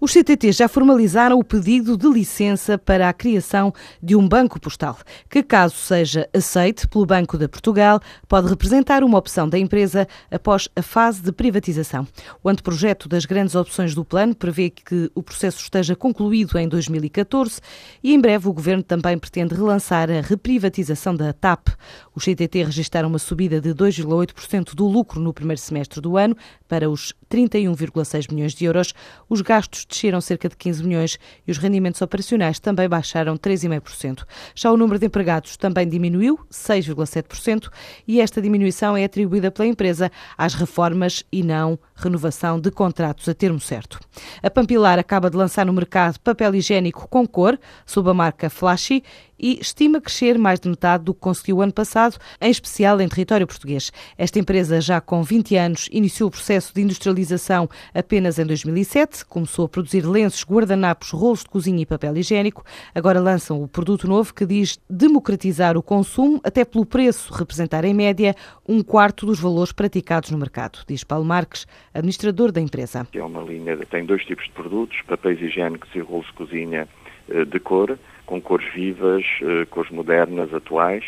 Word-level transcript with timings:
Os 0.00 0.12
CTT 0.12 0.52
já 0.52 0.68
formalizaram 0.68 1.40
o 1.40 1.44
pedido 1.44 1.96
de 1.96 2.08
licença 2.08 2.78
para 2.78 3.08
a 3.08 3.12
criação 3.12 3.74
de 4.00 4.14
um 4.14 4.28
banco 4.28 4.60
postal, 4.60 4.96
que, 5.28 5.42
caso 5.42 5.74
seja 5.74 6.28
aceite 6.32 6.86
pelo 6.86 7.04
Banco 7.04 7.36
de 7.36 7.48
Portugal, 7.48 7.98
pode 8.28 8.48
representar 8.48 9.02
uma 9.02 9.18
opção 9.18 9.48
da 9.48 9.58
empresa 9.58 10.06
após 10.30 10.68
a 10.76 10.82
fase 10.82 11.20
de 11.20 11.32
privatização. 11.32 12.06
O 12.44 12.48
anteprojeto 12.48 13.08
das 13.08 13.24
grandes 13.24 13.56
opções 13.56 13.92
do 13.92 14.04
plano 14.04 14.36
prevê 14.36 14.70
que 14.70 15.10
o 15.16 15.22
processo 15.22 15.58
esteja 15.62 15.96
concluído 15.96 16.56
em 16.58 16.68
2014 16.68 17.60
e, 18.00 18.14
em 18.14 18.20
breve, 18.20 18.48
o 18.48 18.52
Governo 18.52 18.84
também 18.84 19.18
pretende 19.18 19.56
relançar 19.56 20.08
a 20.10 20.20
reprivatização 20.20 21.12
da 21.12 21.32
TAP. 21.32 21.70
Os 22.14 22.22
CTT 22.22 22.62
registraram 22.62 23.08
uma 23.08 23.18
subida 23.18 23.60
de 23.60 23.74
2,8% 23.74 24.76
do 24.76 24.86
lucro 24.86 25.20
no 25.20 25.32
primeiro 25.34 25.60
semestre 25.60 26.00
do 26.00 26.16
ano 26.16 26.36
para 26.68 26.88
os 26.88 27.12
31,6 27.28 28.32
milhões 28.32 28.54
de 28.54 28.64
euros. 28.64 28.94
Os 29.28 29.40
gastos 29.40 29.87
desceram 29.88 30.20
cerca 30.20 30.48
de 30.48 30.56
15 30.56 30.84
milhões 30.84 31.18
e 31.46 31.50
os 31.50 31.58
rendimentos 31.58 32.02
operacionais 32.02 32.58
também 32.58 32.88
baixaram 32.88 33.36
3,5%. 33.36 34.24
Já 34.54 34.70
o 34.70 34.76
número 34.76 34.98
de 34.98 35.06
empregados 35.06 35.56
também 35.56 35.88
diminuiu 35.88 36.38
6,7% 36.50 37.68
e 38.06 38.20
esta 38.20 38.40
diminuição 38.40 38.96
é 38.96 39.04
atribuída 39.04 39.50
pela 39.50 39.66
empresa 39.66 40.10
às 40.36 40.54
reformas 40.54 41.24
e 41.32 41.42
não 41.42 41.78
renovação 41.94 42.60
de 42.60 42.70
contratos 42.70 43.28
a 43.28 43.34
termo 43.34 43.60
certo. 43.60 43.98
A 44.42 44.50
Pampilar 44.50 44.98
acaba 44.98 45.30
de 45.30 45.36
lançar 45.36 45.66
no 45.66 45.72
mercado 45.72 46.18
papel 46.20 46.54
higiênico 46.54 47.08
com 47.08 47.26
cor, 47.26 47.58
sob 47.86 48.10
a 48.10 48.14
marca 48.14 48.50
Flashy, 48.50 49.02
e 49.38 49.58
estima 49.60 50.00
crescer 50.00 50.38
mais 50.38 50.60
de 50.60 50.68
metade 50.68 51.04
do 51.04 51.14
que 51.14 51.20
conseguiu 51.20 51.62
ano 51.62 51.72
passado, 51.72 52.18
em 52.40 52.50
especial 52.50 53.00
em 53.00 53.08
território 53.08 53.46
português. 53.46 53.92
Esta 54.16 54.38
empresa, 54.38 54.80
já 54.80 55.00
com 55.00 55.22
20 55.22 55.56
anos, 55.56 55.88
iniciou 55.92 56.28
o 56.28 56.30
processo 56.30 56.74
de 56.74 56.82
industrialização 56.82 57.68
apenas 57.94 58.38
em 58.38 58.46
2007, 58.46 59.24
começou 59.26 59.66
a 59.66 59.68
produzir 59.68 60.02
lenços, 60.06 60.44
guardanapos, 60.44 61.10
rolos 61.10 61.40
de 61.40 61.50
cozinha 61.50 61.82
e 61.82 61.86
papel 61.86 62.16
higiênico. 62.16 62.64
Agora 62.94 63.20
lançam 63.20 63.62
o 63.62 63.68
produto 63.68 64.08
novo 64.08 64.34
que 64.34 64.46
diz 64.46 64.78
democratizar 64.88 65.76
o 65.76 65.82
consumo, 65.82 66.40
até 66.44 66.64
pelo 66.64 66.86
preço 66.86 67.32
representar 67.32 67.84
em 67.84 67.94
média 67.94 68.34
um 68.66 68.82
quarto 68.82 69.26
dos 69.26 69.38
valores 69.38 69.72
praticados 69.72 70.30
no 70.30 70.38
mercado, 70.38 70.80
diz 70.86 71.04
Paulo 71.04 71.24
Marques, 71.24 71.66
administrador 71.94 72.52
da 72.52 72.60
empresa. 72.60 73.06
É 73.12 73.22
uma 73.22 73.42
linha, 73.42 73.76
tem 73.86 74.04
dois 74.04 74.24
tipos 74.24 74.44
de 74.44 74.52
produtos, 74.52 75.00
papéis 75.06 75.40
higiênicos 75.40 75.88
e 75.94 76.00
rolos 76.00 76.26
de 76.26 76.32
cozinha 76.34 76.88
de 77.28 77.60
cor 77.60 77.98
com 78.28 78.42
cores 78.42 78.70
vivas, 78.74 79.24
eh, 79.40 79.64
cores 79.70 79.90
modernas, 79.90 80.52
atuais. 80.52 81.02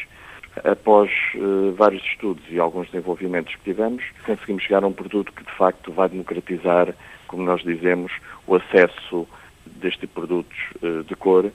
Após 0.65 1.11
uh, 1.37 1.73
vários 1.77 2.03
estudos 2.03 2.43
e 2.51 2.59
alguns 2.59 2.87
desenvolvimentos 2.91 3.55
que 3.55 3.63
tivemos, 3.63 4.03
conseguimos 4.27 4.65
chegar 4.65 4.83
a 4.83 4.87
um 4.87 4.93
produto 4.93 5.33
que 5.33 5.45
de 5.45 5.53
facto 5.53 5.93
vai 5.93 6.09
democratizar, 6.09 6.93
como 7.29 7.45
nós 7.45 7.63
dizemos, 7.63 8.11
o 8.49 8.57
acesso 8.57 9.29
deste 9.65 10.09
produtos 10.09 10.59
uh, 10.83 11.05
de 11.05 11.15
cor, 11.15 11.53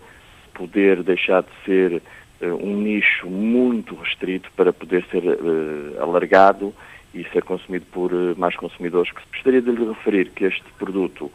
poder 0.53 1.03
deixar 1.03 1.41
de 1.41 1.49
ser 1.65 2.01
uh, 2.41 2.55
um 2.65 2.77
nicho 2.77 3.27
muito 3.27 3.95
restrito 3.95 4.49
para 4.55 4.71
poder 4.71 5.03
ser 5.11 5.23
alargado 5.99 6.73
e 7.13 7.23
ser 7.33 7.43
consumido 7.43 7.85
por 7.91 8.11
mais 8.37 8.55
consumidores. 8.55 9.11
Gostaria 9.33 9.61
de 9.61 9.71
lhe 9.71 9.85
referir 9.85 10.29
que 10.29 10.45
este 10.45 10.71
produto 10.77 11.31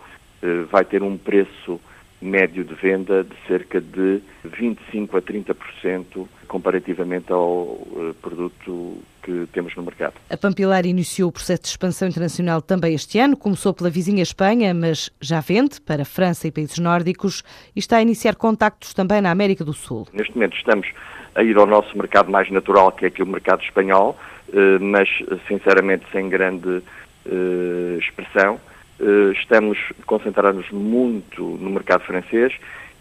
vai 0.71 0.85
ter 0.85 1.03
um 1.03 1.19
preço 1.19 1.79
médio 2.21 2.65
de 2.65 2.75
venda 2.75 3.25
de 3.25 3.35
cerca 3.47 3.81
de 3.81 4.21
25 4.45 5.17
a 5.17 5.23
30% 5.23 6.29
comparativamente 6.47 7.33
ao 7.33 7.63
uh, 7.63 8.15
produto 8.21 8.99
que 9.23 9.47
temos 9.53 9.75
no 9.77 9.83
mercado. 9.83 10.15
A 10.29 10.37
Pampilar 10.37 10.85
iniciou 10.87 11.29
o 11.29 11.33
processo 11.33 11.63
de 11.63 11.69
expansão 11.69 12.09
internacional 12.09 12.61
também 12.61 12.95
este 12.95 13.19
ano, 13.19 13.37
começou 13.37 13.73
pela 13.73 13.89
vizinha 13.89 14.23
Espanha, 14.23 14.75
mas 14.75 15.11
já 15.21 15.41
vende 15.41 15.81
para 15.81 16.05
França 16.05 16.49
e 16.49 16.51
países 16.51 16.79
nórdicos 16.79 17.43
e 17.75 17.79
está 17.79 17.99
a 17.99 18.03
iniciar 18.03 18.35
contactos 18.35 18.93
também 18.93 19.21
na 19.21 19.31
América 19.31 19.65
do 19.65 19.73
Sul. 19.73 20.07
Neste 20.13 20.35
momento 20.35 20.57
estamos 20.57 20.89
a 21.35 21.43
ir 21.43 21.57
ao 21.57 21.67
nosso 21.67 21.97
mercado 21.97 22.31
mais 22.31 22.51
natural, 22.51 22.93
que 22.93 23.05
é 23.05 23.09
aqui 23.09 23.23
o 23.23 23.27
mercado 23.27 23.63
espanhol, 23.63 24.19
uh, 24.49 24.81
mas 24.81 25.09
sinceramente 25.47 26.05
sem 26.13 26.29
grande 26.29 26.69
uh, 26.69 27.99
expressão 27.99 28.59
eh, 29.01 29.33
estamos 29.33 29.79
concentrados 30.05 30.71
muito 30.71 31.43
no 31.43 31.71
mercado 31.71 32.03
francês 32.05 32.53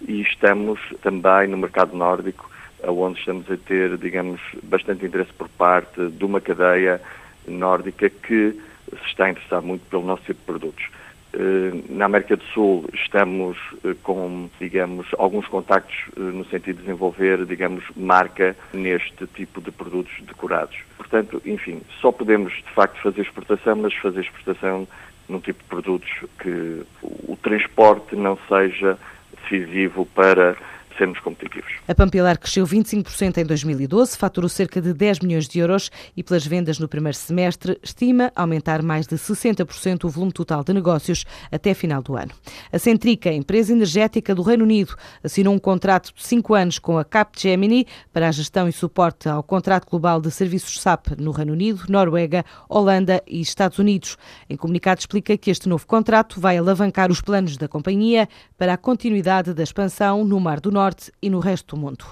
e 0.08 0.22
estamos 0.22 0.80
também 1.02 1.48
no 1.48 1.58
mercado 1.58 1.96
nórdico, 1.96 2.50
onde 2.88 3.20
estamos 3.20 3.52
a 3.52 3.58
ter, 3.58 3.98
digamos, 3.98 4.40
bastante 4.64 5.06
interesse 5.06 5.34
por 5.34 5.50
parte 5.50 6.08
de 6.10 6.24
uma 6.24 6.40
cadeia 6.40 7.02
nórdica 7.46 8.10
que 8.10 8.58
se 8.90 9.06
está 9.08 9.26
a 9.26 9.32
interessar 9.32 9.62
muito 9.62 9.86
pelo 9.90 10.06
nosso 10.06 10.24
tipo 10.24 10.40
de 10.40 10.46
produtos. 10.46 10.86
Eh, 11.34 11.84
na 11.90 12.06
América 12.06 12.38
do 12.38 12.44
Sul 12.46 12.90
estamos 12.94 13.58
eh, 13.84 13.94
com, 14.02 14.50
digamos, 14.58 15.06
alguns 15.18 15.48
contactos 15.48 15.96
no 16.16 16.46
sentido 16.46 16.78
de 16.78 16.84
desenvolver, 16.84 17.46
digamos, 17.46 17.84
marca 17.96 18.56
neste 18.74 19.28
tipo 19.28 19.60
de 19.60 19.70
produtos 19.70 20.14
decorados. 20.22 20.78
Portanto, 20.98 21.42
enfim, 21.46 21.82
só 22.00 22.12
podemos 22.12 22.54
de 22.54 22.72
facto 22.74 23.02
fazer 23.02 23.22
exportação, 23.22 23.76
mas 23.76 23.94
fazer 23.96 24.22
exportação 24.22 24.88
num 25.30 25.40
tipo 25.40 25.62
de 25.64 25.70
produtos 25.70 26.10
que 26.40 26.84
o 27.02 27.38
transporte 27.42 28.16
não 28.16 28.38
seja 28.48 28.98
decisivo 29.42 30.06
para 30.06 30.58
sermos 31.00 31.20
competitivos. 31.22 31.72
A 31.88 31.96
Pampilar 31.96 32.38
cresceu 32.38 32.66
25% 32.68 33.38
em 33.38 33.46
2012, 33.46 34.18
faturou 34.18 34.50
cerca 34.50 34.80
de 34.80 34.94
10 34.94 35.22
milhões 35.22 35.48
de 35.48 35.58
euros 35.58 35.90
e, 36.16 36.22
pelas 36.22 36.46
vendas 36.46 36.78
no 36.78 36.88
primeiro 36.88 37.18
semestre, 37.18 37.80
estima 37.82 38.32
aumentar 38.36 38.84
mais 38.84 39.08
de 39.08 39.16
60% 39.16 40.04
o 40.04 40.10
volume 40.10 40.32
total 40.32 40.64
de 40.64 40.74
negócios 40.74 41.26
até 41.52 41.74
final 41.74 42.04
do 42.04 42.16
ano. 42.16 42.32
A 42.72 42.78
Centrica, 42.78 43.32
empresa 43.32 43.72
energética 43.72 44.36
do 44.36 44.44
Reino 44.44 44.64
Unido, 44.64 44.96
assinou 45.24 45.54
um 45.54 45.60
contrato 45.60 46.14
de 46.14 46.24
5 46.24 46.54
anos 46.54 46.78
com 46.78 46.98
a 46.98 47.06
Capgemini 47.06 47.88
para 48.14 48.28
a 48.28 48.32
gestão 48.32 48.68
e 48.68 48.72
suporte 48.72 49.30
ao 49.30 49.42
contrato 49.42 49.90
global 49.90 50.20
de 50.22 50.30
serviços 50.30 50.82
SAP 50.82 51.18
no 51.18 51.32
Reino 51.32 51.54
Unido, 51.54 51.84
Noruega, 51.88 52.44
Holanda 52.68 53.24
e 53.26 53.40
Estados 53.40 53.80
Unidos. 53.80 54.18
Em 54.50 54.58
comunicado 54.58 55.00
explica 55.00 55.38
que 55.38 55.50
este 55.50 55.70
novo 55.70 55.88
contrato 55.88 56.42
vai 56.42 56.58
alavancar 56.58 57.10
os 57.10 57.22
planos 57.22 57.56
da 57.56 57.68
companhia 57.68 58.28
para 58.58 58.74
a 58.74 58.78
continuidade 58.78 59.54
da 59.54 59.64
expansão 59.64 60.26
no 60.26 60.40
Mar 60.40 60.60
do 60.60 60.72
Norte 60.72 60.89
Norte 60.90 61.14
e 61.22 61.30
no 61.30 61.40
resto 61.40 61.76
do 61.76 61.82
mundo. 61.82 62.04